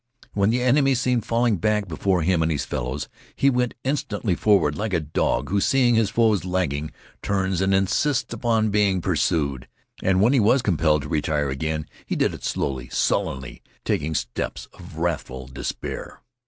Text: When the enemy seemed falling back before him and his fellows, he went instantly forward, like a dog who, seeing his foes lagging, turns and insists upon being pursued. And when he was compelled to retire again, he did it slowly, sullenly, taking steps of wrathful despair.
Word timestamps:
When 0.33 0.49
the 0.49 0.63
enemy 0.63 0.95
seemed 0.95 1.25
falling 1.27 1.57
back 1.57 1.87
before 1.87 2.23
him 2.23 2.41
and 2.41 2.51
his 2.51 2.65
fellows, 2.65 3.07
he 3.35 3.51
went 3.51 3.75
instantly 3.83 4.33
forward, 4.33 4.75
like 4.75 4.93
a 4.93 4.99
dog 4.99 5.49
who, 5.49 5.61
seeing 5.61 5.93
his 5.93 6.09
foes 6.09 6.43
lagging, 6.43 6.89
turns 7.21 7.61
and 7.61 7.71
insists 7.71 8.33
upon 8.33 8.71
being 8.71 8.99
pursued. 9.01 9.67
And 10.01 10.19
when 10.19 10.33
he 10.33 10.39
was 10.39 10.63
compelled 10.63 11.03
to 11.03 11.09
retire 11.09 11.51
again, 11.51 11.85
he 12.03 12.15
did 12.15 12.33
it 12.33 12.43
slowly, 12.43 12.89
sullenly, 12.89 13.61
taking 13.85 14.15
steps 14.15 14.67
of 14.73 14.97
wrathful 14.97 15.45
despair. 15.45 16.21